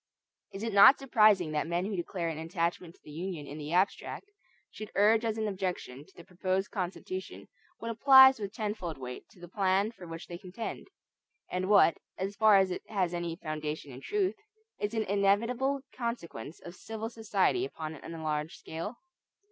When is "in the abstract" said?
3.45-4.31